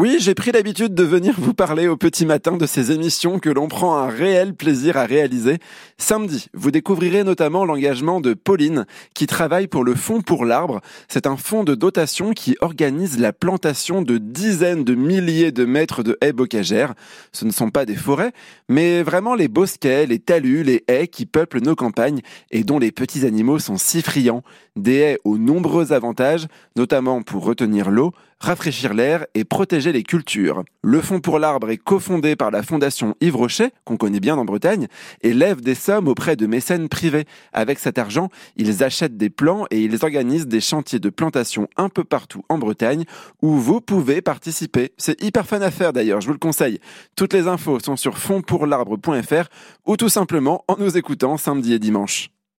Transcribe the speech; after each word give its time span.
Oui, 0.00 0.18
j'ai 0.20 0.36
pris 0.36 0.52
l'habitude 0.52 0.94
de 0.94 1.02
venir 1.02 1.34
vous 1.38 1.54
parler 1.54 1.88
au 1.88 1.96
petit 1.96 2.24
matin 2.24 2.56
de 2.56 2.66
ces 2.66 2.92
émissions 2.92 3.40
que 3.40 3.50
l'on 3.50 3.66
prend 3.66 3.96
un 3.96 4.06
réel 4.06 4.54
plaisir 4.54 4.96
à 4.96 5.06
réaliser. 5.06 5.58
Samedi, 5.96 6.46
vous 6.54 6.70
découvrirez 6.70 7.24
notamment 7.24 7.64
l'engagement 7.64 8.20
de 8.20 8.32
Pauline 8.32 8.86
qui 9.12 9.26
travaille 9.26 9.66
pour 9.66 9.82
le 9.82 9.96
Fonds 9.96 10.20
pour 10.20 10.44
l'arbre. 10.44 10.82
C'est 11.08 11.26
un 11.26 11.36
fonds 11.36 11.64
de 11.64 11.74
dotation 11.74 12.32
qui 12.32 12.56
organise 12.60 13.18
la 13.18 13.32
plantation 13.32 14.00
de 14.00 14.18
dizaines 14.18 14.84
de 14.84 14.94
milliers 14.94 15.50
de 15.50 15.64
mètres 15.64 16.04
de 16.04 16.16
haies 16.20 16.32
bocagères. 16.32 16.94
Ce 17.32 17.44
ne 17.44 17.50
sont 17.50 17.70
pas 17.70 17.84
des 17.84 17.96
forêts, 17.96 18.30
mais 18.68 19.02
vraiment 19.02 19.34
les 19.34 19.48
bosquets, 19.48 20.06
les 20.06 20.20
talus, 20.20 20.62
les 20.62 20.84
haies 20.86 21.08
qui 21.08 21.26
peuplent 21.26 21.60
nos 21.60 21.74
campagnes 21.74 22.20
et 22.52 22.62
dont 22.62 22.78
les 22.78 22.92
petits 22.92 23.26
animaux 23.26 23.58
sont 23.58 23.78
si 23.78 24.02
friands. 24.02 24.44
Des 24.76 24.94
haies 24.94 25.18
aux 25.24 25.38
nombreux 25.38 25.92
avantages, 25.92 26.46
notamment 26.76 27.22
pour 27.22 27.44
retenir 27.44 27.90
l'eau, 27.90 28.12
rafraîchir 28.40 28.94
l'air 28.94 29.26
et 29.34 29.44
protéger 29.44 29.87
les 29.92 30.02
cultures. 30.02 30.64
Le 30.82 31.00
Fonds 31.00 31.20
pour 31.20 31.38
l'arbre 31.38 31.70
est 31.70 31.76
cofondé 31.76 32.36
par 32.36 32.50
la 32.50 32.62
Fondation 32.62 33.14
Yves 33.20 33.36
Rocher, 33.36 33.68
qu'on 33.84 33.96
connaît 33.96 34.20
bien 34.20 34.36
en 34.36 34.44
Bretagne, 34.44 34.86
et 35.22 35.32
lève 35.32 35.60
des 35.60 35.74
sommes 35.74 36.08
auprès 36.08 36.36
de 36.36 36.46
mécènes 36.46 36.88
privés. 36.88 37.26
Avec 37.52 37.78
cet 37.78 37.98
argent, 37.98 38.28
ils 38.56 38.82
achètent 38.82 39.16
des 39.16 39.30
plants 39.30 39.66
et 39.70 39.82
ils 39.82 40.04
organisent 40.04 40.46
des 40.46 40.60
chantiers 40.60 40.98
de 40.98 41.10
plantation 41.10 41.68
un 41.76 41.88
peu 41.88 42.04
partout 42.04 42.42
en 42.48 42.58
Bretagne 42.58 43.04
où 43.42 43.56
vous 43.56 43.80
pouvez 43.80 44.22
participer. 44.22 44.92
C'est 44.96 45.22
hyper 45.22 45.46
fun 45.46 45.60
à 45.60 45.70
faire 45.70 45.92
d'ailleurs, 45.92 46.20
je 46.20 46.26
vous 46.26 46.32
le 46.32 46.38
conseille. 46.38 46.80
Toutes 47.16 47.32
les 47.32 47.46
infos 47.46 47.80
sont 47.80 47.96
sur 47.96 48.18
fondpourlarbre.fr 48.18 49.48
ou 49.86 49.96
tout 49.96 50.08
simplement 50.08 50.64
en 50.68 50.76
nous 50.78 50.96
écoutant 50.96 51.36
samedi 51.36 51.74
et 51.74 51.78
dimanche. 51.78 52.30